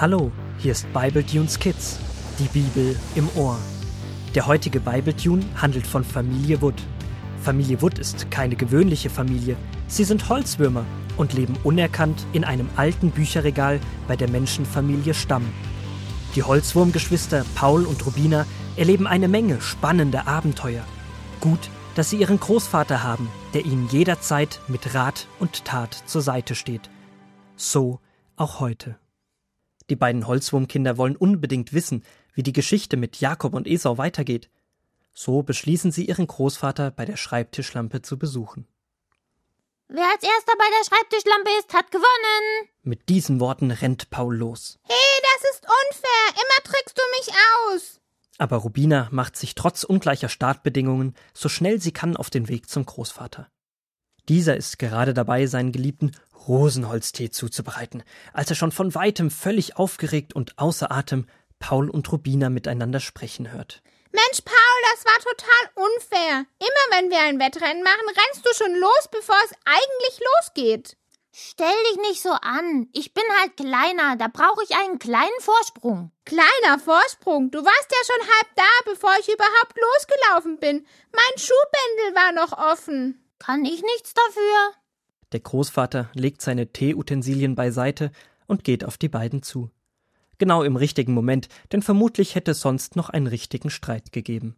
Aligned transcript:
Hallo, 0.00 0.30
hier 0.58 0.70
ist 0.70 0.86
Bible 0.92 1.26
Tunes 1.26 1.58
Kids, 1.58 1.98
die 2.38 2.46
Bibel 2.56 2.94
im 3.16 3.28
Ohr. 3.34 3.58
Der 4.32 4.46
heutige 4.46 4.78
Bible 4.78 5.16
Tune 5.16 5.44
handelt 5.60 5.88
von 5.88 6.04
Familie 6.04 6.62
Wood. 6.62 6.80
Familie 7.42 7.82
Wood 7.82 7.98
ist 7.98 8.30
keine 8.30 8.54
gewöhnliche 8.54 9.10
Familie. 9.10 9.56
Sie 9.88 10.04
sind 10.04 10.28
Holzwürmer 10.28 10.84
und 11.16 11.32
leben 11.32 11.56
unerkannt 11.64 12.24
in 12.32 12.44
einem 12.44 12.70
alten 12.76 13.10
Bücherregal 13.10 13.80
bei 14.06 14.14
der 14.14 14.30
Menschenfamilie 14.30 15.14
Stamm. 15.14 15.52
Die 16.36 16.44
Holzwurmgeschwister 16.44 17.44
Paul 17.56 17.84
und 17.84 18.06
Rubina 18.06 18.46
erleben 18.76 19.08
eine 19.08 19.26
Menge 19.26 19.60
spannender 19.60 20.28
Abenteuer. 20.28 20.84
Gut, 21.40 21.70
dass 21.96 22.10
sie 22.10 22.18
ihren 22.18 22.38
Großvater 22.38 23.02
haben, 23.02 23.28
der 23.52 23.66
ihnen 23.66 23.88
jederzeit 23.88 24.60
mit 24.68 24.94
Rat 24.94 25.26
und 25.40 25.64
Tat 25.64 26.04
zur 26.06 26.22
Seite 26.22 26.54
steht. 26.54 26.88
So 27.56 27.98
auch 28.36 28.60
heute. 28.60 28.96
Die 29.90 29.96
beiden 29.96 30.26
Holzwurmkinder 30.26 30.96
wollen 30.96 31.16
unbedingt 31.16 31.72
wissen, 31.72 32.04
wie 32.34 32.42
die 32.42 32.52
Geschichte 32.52 32.96
mit 32.96 33.20
Jakob 33.20 33.54
und 33.54 33.66
Esau 33.66 33.98
weitergeht. 33.98 34.50
So 35.14 35.42
beschließen 35.42 35.90
sie, 35.90 36.06
ihren 36.06 36.26
Großvater 36.26 36.90
bei 36.90 37.04
der 37.04 37.16
Schreibtischlampe 37.16 38.02
zu 38.02 38.18
besuchen. 38.18 38.66
Wer 39.88 40.04
als 40.04 40.22
erster 40.22 40.52
bei 40.58 40.66
der 40.78 40.84
Schreibtischlampe 40.84 41.50
ist, 41.58 41.72
hat 41.72 41.90
gewonnen. 41.90 42.68
Mit 42.82 43.08
diesen 43.08 43.40
Worten 43.40 43.70
rennt 43.70 44.10
Paul 44.10 44.36
los. 44.36 44.78
Hey, 44.82 45.22
das 45.22 45.50
ist 45.50 45.64
unfair. 45.64 46.34
Immer 46.34 46.72
trickst 46.72 46.98
du 46.98 47.02
mich 47.18 47.34
aus. 47.74 48.00
Aber 48.36 48.58
Rubina 48.58 49.08
macht 49.10 49.36
sich 49.36 49.54
trotz 49.54 49.84
ungleicher 49.84 50.28
Startbedingungen 50.28 51.14
so 51.32 51.48
schnell 51.48 51.80
sie 51.80 51.92
kann 51.92 52.16
auf 52.16 52.30
den 52.30 52.48
Weg 52.48 52.68
zum 52.68 52.84
Großvater. 52.84 53.50
Dieser 54.28 54.56
ist 54.56 54.78
gerade 54.78 55.14
dabei, 55.14 55.46
seinen 55.46 55.72
geliebten 55.72 56.12
Rosenholztee 56.46 57.30
zuzubereiten, 57.30 58.02
als 58.32 58.50
er 58.50 58.56
schon 58.56 58.72
von 58.72 58.94
weitem 58.94 59.30
völlig 59.30 59.76
aufgeregt 59.76 60.34
und 60.34 60.58
außer 60.58 60.90
Atem 60.90 61.26
Paul 61.58 61.90
und 61.90 62.10
Rubina 62.12 62.50
miteinander 62.50 63.00
sprechen 63.00 63.52
hört. 63.52 63.82
Mensch, 64.12 64.42
Paul, 64.44 64.78
das 64.92 65.04
war 65.04 65.18
total 65.18 65.84
unfair. 65.86 66.46
Immer 66.58 66.96
wenn 66.96 67.10
wir 67.10 67.20
ein 67.20 67.38
Wettrennen 67.38 67.82
machen, 67.82 68.06
rennst 68.06 68.46
du 68.46 68.54
schon 68.54 68.74
los, 68.76 69.08
bevor 69.10 69.36
es 69.44 69.52
eigentlich 69.64 70.20
losgeht. 70.36 70.96
Stell 71.30 71.76
dich 71.90 71.98
nicht 72.08 72.22
so 72.22 72.30
an. 72.30 72.88
Ich 72.92 73.14
bin 73.14 73.24
halt 73.38 73.56
kleiner, 73.56 74.16
da 74.16 74.28
brauche 74.28 74.64
ich 74.64 74.76
einen 74.76 74.98
kleinen 74.98 75.40
Vorsprung. 75.40 76.10
Kleiner 76.24 76.78
Vorsprung. 76.82 77.50
Du 77.50 77.64
warst 77.64 77.90
ja 77.90 77.98
schon 78.06 78.28
halb 78.34 78.48
da, 78.56 78.90
bevor 78.90 79.12
ich 79.20 79.28
überhaupt 79.28 79.76
losgelaufen 79.76 80.58
bin. 80.58 80.86
Mein 81.12 81.38
Schuhbändel 81.38 82.14
war 82.14 82.32
noch 82.32 82.58
offen. 82.58 83.27
Kann 83.38 83.64
ich 83.64 83.82
nichts 83.82 84.14
dafür? 84.14 84.74
Der 85.32 85.40
Großvater 85.40 86.10
legt 86.14 86.42
seine 86.42 86.72
Teeutensilien 86.72 87.54
beiseite 87.54 88.12
und 88.46 88.64
geht 88.64 88.84
auf 88.84 88.96
die 88.96 89.08
beiden 89.08 89.42
zu. 89.42 89.70
Genau 90.38 90.62
im 90.62 90.76
richtigen 90.76 91.12
Moment, 91.12 91.48
denn 91.72 91.82
vermutlich 91.82 92.34
hätte 92.34 92.52
es 92.52 92.60
sonst 92.60 92.96
noch 92.96 93.10
einen 93.10 93.26
richtigen 93.26 93.70
Streit 93.70 94.12
gegeben. 94.12 94.56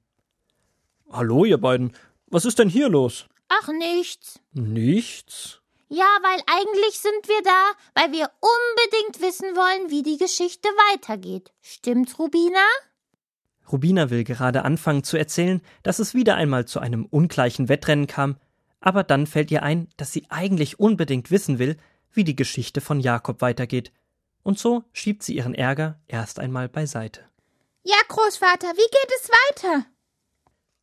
Hallo, 1.11 1.45
ihr 1.45 1.59
beiden. 1.59 1.97
Was 2.27 2.45
ist 2.45 2.59
denn 2.59 2.69
hier 2.69 2.89
los? 2.89 3.27
Ach, 3.49 3.69
nichts. 3.69 4.41
Nichts? 4.53 5.61
Ja, 5.89 6.07
weil 6.23 6.41
eigentlich 6.47 7.01
sind 7.01 7.27
wir 7.27 7.43
da, 7.43 7.73
weil 7.95 8.13
wir 8.13 8.31
unbedingt 8.41 9.21
wissen 9.21 9.57
wollen, 9.57 9.91
wie 9.91 10.05
die 10.05 10.19
Geschichte 10.19 10.69
weitergeht. 10.93 11.53
Stimmt's, 11.61 12.19
Rubina? 12.21 12.65
Rubina 13.73 14.11
will 14.11 14.23
gerade 14.23 14.65
anfangen 14.65 15.03
zu 15.03 15.17
erzählen, 15.17 15.61
dass 15.83 15.99
es 15.99 16.15
wieder 16.15 16.37
einmal 16.37 16.67
zu 16.67 16.79
einem 16.79 17.07
ungleichen 17.07 17.69
Wettrennen 17.69 18.07
kam, 18.07 18.37
aber 18.81 19.05
dann 19.05 19.27
fällt 19.27 19.51
ihr 19.51 19.63
ein, 19.63 19.89
dass 19.97 20.13
sie 20.13 20.27
eigentlich 20.31 20.81
unbedingt 20.81 21.31
wissen 21.31 21.59
will, 21.59 21.77
wie 22.13 22.25
die 22.25 22.37
Geschichte 22.37 22.81
von 22.81 23.01
Jakob 23.01 23.41
weitergeht, 23.41 23.93
und 24.43 24.59
so 24.59 24.85
schiebt 24.93 25.23
sie 25.23 25.37
ihren 25.37 25.55
Ärger 25.55 26.01
erst 26.09 26.39
einmal 26.39 26.69
beiseite. 26.69 27.21
Ja, 27.85 27.97
Großvater, 28.09 28.69
wie 28.69 28.91
geht 28.91 29.13
es 29.21 29.29
weiter? 29.29 29.87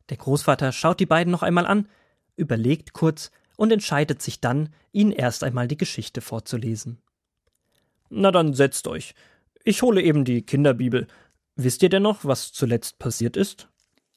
Der 0.10 0.18
Großvater 0.18 0.72
schaut 0.72 1.00
die 1.00 1.06
beiden 1.06 1.32
noch 1.32 1.44
einmal 1.44 1.66
an, 1.66 1.90
überlegt 2.36 2.94
kurz 2.94 3.32
und 3.56 3.72
entscheidet 3.72 4.22
sich 4.22 4.40
dann, 4.40 4.74
ihnen 4.92 5.12
erst 5.12 5.44
einmal 5.44 5.68
die 5.68 5.78
Geschichte 5.78 6.22
vorzulesen. 6.22 7.02
Na 8.10 8.32
dann 8.32 8.54
setzt 8.54 8.88
euch. 8.88 9.16
Ich 9.64 9.82
hole 9.82 10.02
eben 10.02 10.24
die 10.24 10.44
Kinderbibel. 10.44 11.08
Wisst 11.56 11.84
ihr 11.84 11.90
denn 11.90 12.04
noch, 12.04 12.24
was 12.24 12.54
zuletzt 12.54 13.00
passiert 13.00 13.36
ist? 13.36 13.68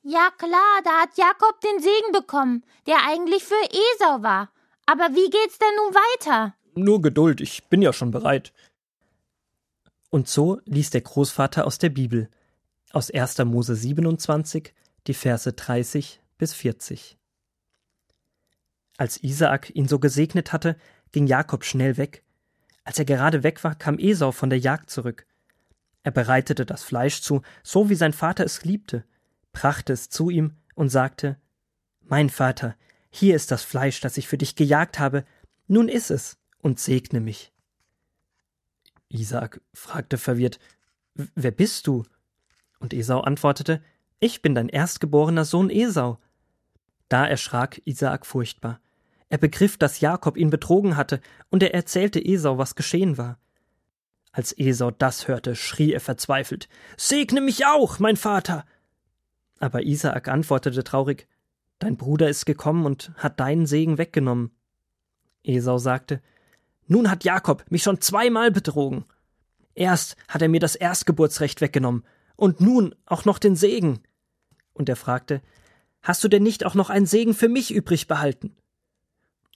Ja 0.02 0.30
klar, 0.38 0.80
da 0.82 1.02
hat 1.02 1.18
Jakob 1.18 1.60
den 1.60 1.80
Segen 1.80 2.12
bekommen, 2.12 2.64
der 2.86 3.06
eigentlich 3.06 3.44
für 3.44 3.54
Esau 3.54 4.22
war. 4.22 4.50
Aber 4.86 5.10
wie 5.10 5.28
geht's 5.28 5.58
denn 5.58 5.76
nun 5.76 5.94
weiter? 5.94 6.54
Nur 6.74 7.02
Geduld, 7.02 7.40
ich 7.40 7.64
bin 7.68 7.82
ja 7.82 7.92
schon 7.92 8.10
bereit. 8.10 8.52
Und 10.08 10.26
so 10.26 10.60
liest 10.64 10.94
der 10.94 11.02
Großvater 11.02 11.66
aus 11.66 11.78
der 11.78 11.90
Bibel, 11.90 12.30
aus 12.92 13.10
1. 13.10 13.38
Mose 13.44 13.76
27, 13.76 14.72
die 15.06 15.14
Verse 15.14 15.52
30 15.52 16.20
bis 16.38 16.54
40. 16.54 17.18
Als 18.96 19.22
Isaak 19.22 19.70
ihn 19.74 19.86
so 19.86 19.98
gesegnet 19.98 20.52
hatte, 20.52 20.76
ging 21.12 21.26
Jakob 21.26 21.64
schnell 21.64 21.98
weg. 21.98 22.24
Als 22.84 22.98
er 22.98 23.04
gerade 23.04 23.42
weg 23.42 23.62
war, 23.64 23.74
kam 23.74 23.98
Esau 23.98 24.32
von 24.32 24.50
der 24.50 24.58
Jagd 24.58 24.90
zurück. 24.90 25.26
Er 26.02 26.10
bereitete 26.10 26.64
das 26.64 26.82
Fleisch 26.82 27.20
zu, 27.20 27.42
so 27.62 27.90
wie 27.90 27.94
sein 27.94 28.14
Vater 28.14 28.44
es 28.44 28.64
liebte, 28.64 29.04
brachte 29.52 29.92
es 29.92 30.08
zu 30.08 30.30
ihm 30.30 30.56
und 30.74 30.88
sagte 30.88 31.36
Mein 32.02 32.30
Vater, 32.30 32.76
hier 33.10 33.34
ist 33.34 33.50
das 33.50 33.62
Fleisch, 33.62 34.00
das 34.00 34.16
ich 34.16 34.28
für 34.28 34.38
dich 34.38 34.54
gejagt 34.54 34.98
habe, 34.98 35.24
nun 35.66 35.88
iss 35.88 36.10
es 36.10 36.38
und 36.58 36.78
segne 36.78 37.20
mich. 37.20 37.52
Isaak 39.08 39.60
fragte 39.72 40.18
verwirrt 40.18 40.58
Wer 41.14 41.50
bist 41.50 41.86
du? 41.86 42.04
Und 42.78 42.94
Esau 42.94 43.20
antwortete 43.20 43.82
Ich 44.20 44.42
bin 44.42 44.54
dein 44.54 44.68
erstgeborener 44.68 45.44
Sohn 45.44 45.70
Esau. 45.70 46.18
Da 47.08 47.26
erschrak 47.26 47.82
Isaak 47.84 48.24
furchtbar. 48.24 48.80
Er 49.28 49.38
begriff, 49.38 49.76
dass 49.76 50.00
Jakob 50.00 50.36
ihn 50.36 50.50
betrogen 50.50 50.96
hatte, 50.96 51.20
und 51.50 51.62
er 51.62 51.74
erzählte 51.74 52.24
Esau, 52.24 52.58
was 52.58 52.74
geschehen 52.74 53.18
war. 53.18 53.38
Als 54.32 54.56
Esau 54.56 54.90
das 54.92 55.28
hörte, 55.28 55.56
schrie 55.56 55.92
er 55.92 56.00
verzweifelt 56.00 56.68
Segne 56.96 57.40
mich 57.40 57.66
auch, 57.66 57.98
mein 57.98 58.16
Vater. 58.16 58.64
Aber 59.60 59.82
Isaak 59.82 60.26
antwortete 60.26 60.82
traurig 60.82 61.28
Dein 61.78 61.96
Bruder 61.96 62.28
ist 62.28 62.44
gekommen 62.44 62.84
und 62.84 63.12
hat 63.16 63.38
deinen 63.40 63.66
Segen 63.66 63.96
weggenommen. 63.96 64.50
Esau 65.44 65.78
sagte 65.78 66.20
Nun 66.86 67.10
hat 67.10 67.24
Jakob 67.24 67.64
mich 67.70 67.82
schon 67.82 68.00
zweimal 68.00 68.50
betrogen. 68.50 69.04
Erst 69.74 70.16
hat 70.28 70.42
er 70.42 70.48
mir 70.48 70.60
das 70.60 70.74
Erstgeburtsrecht 70.74 71.60
weggenommen, 71.60 72.04
und 72.36 72.60
nun 72.60 72.94
auch 73.06 73.24
noch 73.24 73.38
den 73.38 73.54
Segen. 73.54 74.00
Und 74.72 74.88
er 74.88 74.96
fragte 74.96 75.42
Hast 76.02 76.24
du 76.24 76.28
denn 76.28 76.42
nicht 76.42 76.64
auch 76.64 76.74
noch 76.74 76.90
einen 76.90 77.06
Segen 77.06 77.34
für 77.34 77.48
mich 77.48 77.72
übrig 77.72 78.08
behalten? 78.08 78.56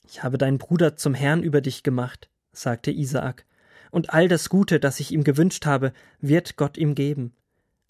Ich 0.07 0.23
habe 0.23 0.37
deinen 0.37 0.59
Bruder 0.59 0.97
zum 0.97 1.15
Herrn 1.15 1.43
über 1.43 1.63
dich 1.63 1.83
gemacht, 1.83 2.29
sagte 2.53 2.91
Isaak, 2.91 3.47
und 3.91 4.13
all 4.13 4.29
das 4.29 4.51
Gute, 4.51 4.81
das 4.81 5.01
ich 5.01 5.13
ihm 5.13 5.25
gewünscht 5.25 5.65
habe, 5.65 5.93
wird 6.21 6.57
Gott 6.57 6.77
ihm 6.77 6.95
geben. 6.95 7.35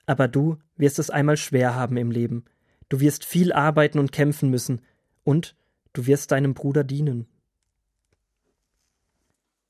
Aber 0.06 0.28
du 0.28 0.58
wirst 0.76 0.98
es 0.98 1.10
einmal 1.10 1.36
schwer 1.36 1.74
haben 1.74 1.96
im 1.96 2.10
Leben. 2.10 2.44
Du 2.88 3.00
wirst 3.00 3.24
viel 3.24 3.52
arbeiten 3.52 3.98
und 3.98 4.12
kämpfen 4.12 4.50
müssen, 4.50 4.82
und 5.24 5.56
du 5.92 6.06
wirst 6.06 6.30
deinem 6.30 6.54
Bruder 6.54 6.84
dienen. 6.84 7.26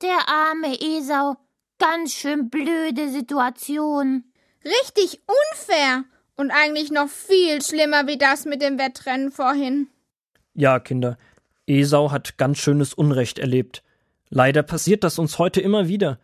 Der 0.02 0.28
arme 0.28 0.78
Esau, 0.80 1.36
ganz 1.78 2.12
schön 2.12 2.50
blöde 2.50 3.08
Situation. 3.10 4.24
Richtig 4.64 5.22
unfair 5.26 6.04
und 6.36 6.50
eigentlich 6.50 6.90
noch 6.90 7.08
viel 7.08 7.62
schlimmer 7.62 8.06
wie 8.06 8.18
das 8.18 8.44
mit 8.44 8.60
dem 8.60 8.78
Wettrennen 8.78 9.30
vorhin. 9.30 9.88
Ja, 10.54 10.80
Kinder, 10.80 11.16
Esau 11.66 12.10
hat 12.10 12.36
ganz 12.36 12.58
schönes 12.58 12.92
Unrecht 12.92 13.38
erlebt. 13.38 13.82
Leider 14.28 14.62
passiert 14.62 15.04
das 15.04 15.18
uns 15.18 15.38
heute 15.38 15.60
immer 15.60 15.88
wieder, 15.88 16.18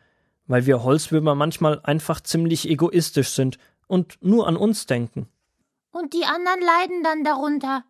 weil 0.46 0.66
wir 0.66 0.82
Holzwürmer 0.82 1.34
manchmal 1.34 1.80
einfach 1.84 2.20
ziemlich 2.20 2.68
egoistisch 2.68 3.30
sind 3.30 3.58
und 3.90 4.18
nur 4.22 4.46
an 4.46 4.56
uns 4.56 4.86
denken. 4.86 5.28
Und 5.90 6.14
die 6.14 6.24
anderen 6.24 6.60
leiden 6.60 7.02
dann 7.02 7.24
darunter. 7.24 7.84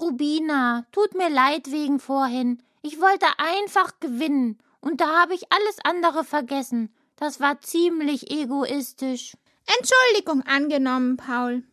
Rubina, 0.00 0.86
tut 0.92 1.14
mir 1.14 1.28
leid 1.28 1.72
wegen 1.72 1.98
vorhin. 1.98 2.62
Ich 2.82 3.00
wollte 3.00 3.26
einfach 3.38 3.98
gewinnen, 3.98 4.58
und 4.80 5.00
da 5.00 5.22
habe 5.22 5.34
ich 5.34 5.50
alles 5.50 5.76
andere 5.82 6.22
vergessen. 6.22 6.94
Das 7.16 7.40
war 7.40 7.60
ziemlich 7.60 8.30
egoistisch. 8.30 9.36
Entschuldigung 9.78 10.42
angenommen, 10.42 11.16
Paul. 11.16 11.64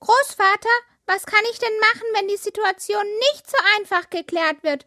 Großvater, 0.00 0.76
was 1.04 1.26
kann 1.26 1.44
ich 1.52 1.58
denn 1.58 1.78
machen, 1.80 2.06
wenn 2.14 2.28
die 2.28 2.36
Situation 2.36 3.04
nicht 3.32 3.48
so 3.48 3.56
einfach 3.78 4.08
geklärt 4.08 4.62
wird? 4.62 4.86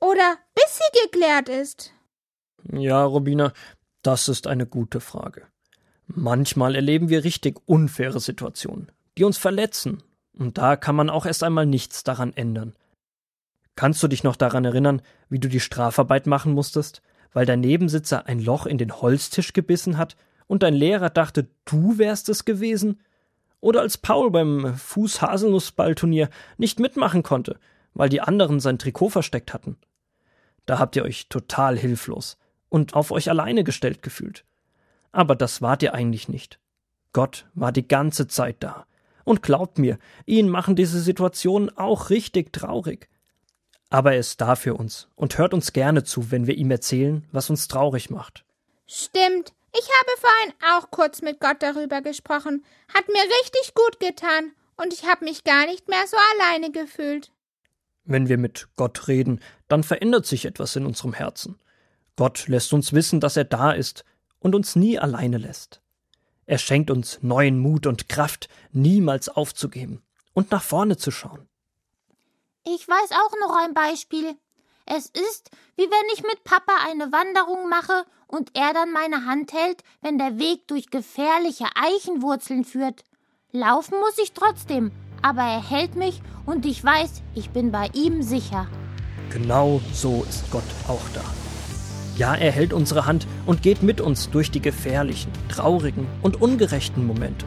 Oder 0.00 0.38
bis 0.56 0.78
sie 0.78 1.00
geklärt 1.04 1.48
ist? 1.48 1.92
Ja, 2.72 3.04
Robina, 3.04 3.52
das 4.02 4.28
ist 4.28 4.48
eine 4.48 4.66
gute 4.66 5.00
Frage. 5.00 5.46
Manchmal 6.14 6.74
erleben 6.74 7.08
wir 7.08 7.24
richtig 7.24 7.60
unfaire 7.64 8.20
Situationen, 8.20 8.92
die 9.16 9.24
uns 9.24 9.38
verletzen, 9.38 10.02
und 10.38 10.58
da 10.58 10.76
kann 10.76 10.94
man 10.94 11.08
auch 11.08 11.24
erst 11.24 11.42
einmal 11.42 11.64
nichts 11.64 12.04
daran 12.04 12.34
ändern. 12.34 12.74
Kannst 13.76 14.02
du 14.02 14.08
dich 14.08 14.22
noch 14.22 14.36
daran 14.36 14.66
erinnern, 14.66 15.00
wie 15.30 15.38
du 15.38 15.48
die 15.48 15.60
Strafarbeit 15.60 16.26
machen 16.26 16.52
musstest, 16.52 17.00
weil 17.32 17.46
dein 17.46 17.60
Nebensitzer 17.60 18.26
ein 18.26 18.40
Loch 18.40 18.66
in 18.66 18.76
den 18.76 19.00
Holztisch 19.00 19.54
gebissen 19.54 19.96
hat 19.96 20.16
und 20.46 20.62
dein 20.62 20.74
Lehrer 20.74 21.08
dachte, 21.08 21.48
du 21.64 21.96
wärst 21.96 22.28
es 22.28 22.44
gewesen? 22.44 23.00
Oder 23.60 23.80
als 23.80 23.96
Paul 23.96 24.30
beim 24.30 24.76
Fuß-Haselnussballturnier 24.76 26.28
nicht 26.58 26.78
mitmachen 26.78 27.22
konnte, 27.22 27.58
weil 27.94 28.10
die 28.10 28.20
anderen 28.20 28.60
sein 28.60 28.78
Trikot 28.78 29.08
versteckt 29.08 29.54
hatten? 29.54 29.78
Da 30.66 30.78
habt 30.78 30.94
ihr 30.94 31.04
euch 31.04 31.30
total 31.30 31.78
hilflos 31.78 32.36
und 32.68 32.92
auf 32.92 33.12
euch 33.12 33.30
alleine 33.30 33.64
gestellt 33.64 34.02
gefühlt. 34.02 34.44
Aber 35.12 35.36
das 35.36 35.62
wart 35.62 35.82
ihr 35.82 35.94
eigentlich 35.94 36.28
nicht. 36.28 36.58
Gott 37.12 37.46
war 37.54 37.72
die 37.72 37.86
ganze 37.86 38.26
Zeit 38.26 38.56
da. 38.60 38.86
Und 39.24 39.42
glaubt 39.42 39.78
mir, 39.78 39.98
ihn 40.26 40.48
machen 40.48 40.74
diese 40.74 41.00
Situationen 41.00 41.76
auch 41.76 42.10
richtig 42.10 42.52
traurig. 42.52 43.08
Aber 43.90 44.14
er 44.14 44.18
ist 44.18 44.40
da 44.40 44.56
für 44.56 44.74
uns 44.74 45.08
und 45.14 45.36
hört 45.36 45.52
uns 45.54 45.72
gerne 45.74 46.02
zu, 46.02 46.30
wenn 46.30 46.46
wir 46.46 46.56
ihm 46.56 46.70
erzählen, 46.70 47.26
was 47.30 47.50
uns 47.50 47.68
traurig 47.68 48.10
macht. 48.10 48.44
Stimmt. 48.86 49.52
Ich 49.74 49.88
habe 49.88 50.20
vorhin 50.20 50.54
auch 50.74 50.90
kurz 50.90 51.22
mit 51.22 51.40
Gott 51.40 51.62
darüber 51.62 52.00
gesprochen. 52.00 52.64
Hat 52.92 53.06
mir 53.08 53.22
richtig 53.22 53.74
gut 53.74 54.00
getan 54.00 54.52
und 54.76 54.92
ich 54.92 55.04
habe 55.04 55.24
mich 55.24 55.44
gar 55.44 55.66
nicht 55.66 55.88
mehr 55.88 56.04
so 56.06 56.16
alleine 56.34 56.72
gefühlt. 56.72 57.30
Wenn 58.04 58.28
wir 58.28 58.38
mit 58.38 58.68
Gott 58.76 59.08
reden, 59.08 59.40
dann 59.68 59.82
verändert 59.82 60.26
sich 60.26 60.44
etwas 60.46 60.74
in 60.74 60.86
unserem 60.86 61.12
Herzen. 61.12 61.58
Gott 62.16 62.48
lässt 62.48 62.72
uns 62.72 62.92
wissen, 62.92 63.20
dass 63.20 63.36
er 63.36 63.44
da 63.44 63.72
ist 63.72 64.04
und 64.42 64.54
uns 64.54 64.76
nie 64.76 64.98
alleine 64.98 65.38
lässt. 65.38 65.80
Er 66.46 66.58
schenkt 66.58 66.90
uns 66.90 67.18
neuen 67.22 67.58
Mut 67.58 67.86
und 67.86 68.08
Kraft, 68.08 68.48
niemals 68.72 69.28
aufzugeben 69.28 70.02
und 70.34 70.50
nach 70.50 70.62
vorne 70.62 70.96
zu 70.96 71.10
schauen. 71.10 71.48
Ich 72.64 72.86
weiß 72.86 73.10
auch 73.12 73.48
noch 73.48 73.56
ein 73.56 73.74
Beispiel. 73.74 74.36
Es 74.84 75.06
ist, 75.06 75.50
wie 75.76 75.84
wenn 75.84 76.14
ich 76.14 76.22
mit 76.22 76.44
Papa 76.44 76.72
eine 76.86 77.12
Wanderung 77.12 77.68
mache 77.68 78.04
und 78.26 78.50
er 78.54 78.72
dann 78.72 78.92
meine 78.92 79.26
Hand 79.26 79.52
hält, 79.52 79.82
wenn 80.00 80.18
der 80.18 80.38
Weg 80.38 80.66
durch 80.68 80.90
gefährliche 80.90 81.66
Eichenwurzeln 81.74 82.64
führt. 82.64 83.04
Laufen 83.52 83.98
muss 84.00 84.18
ich 84.18 84.32
trotzdem, 84.32 84.90
aber 85.22 85.42
er 85.42 85.68
hält 85.68 85.94
mich 85.94 86.20
und 86.46 86.66
ich 86.66 86.82
weiß, 86.82 87.22
ich 87.34 87.50
bin 87.50 87.70
bei 87.70 87.88
ihm 87.94 88.22
sicher. 88.22 88.66
Genau 89.30 89.80
so 89.92 90.26
ist 90.28 90.50
Gott 90.50 90.62
auch 90.88 91.08
da. 91.14 91.24
Ja, 92.16 92.34
er 92.34 92.52
hält 92.52 92.72
unsere 92.72 93.06
Hand 93.06 93.26
und 93.46 93.62
geht 93.62 93.82
mit 93.82 94.00
uns 94.00 94.28
durch 94.30 94.50
die 94.50 94.60
gefährlichen, 94.60 95.32
traurigen 95.48 96.06
und 96.20 96.42
ungerechten 96.42 97.06
Momente. 97.06 97.46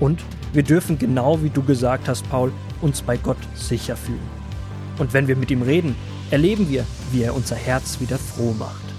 Und 0.00 0.20
wir 0.52 0.64
dürfen 0.64 0.98
genau 0.98 1.42
wie 1.42 1.50
du 1.50 1.62
gesagt 1.62 2.08
hast, 2.08 2.28
Paul, 2.28 2.52
uns 2.80 3.02
bei 3.02 3.16
Gott 3.16 3.38
sicher 3.54 3.96
fühlen. 3.96 4.18
Und 4.98 5.12
wenn 5.12 5.28
wir 5.28 5.36
mit 5.36 5.50
ihm 5.50 5.62
reden, 5.62 5.94
erleben 6.30 6.68
wir, 6.68 6.84
wie 7.12 7.22
er 7.22 7.34
unser 7.34 7.56
Herz 7.56 8.00
wieder 8.00 8.18
froh 8.18 8.54
macht. 8.58 8.91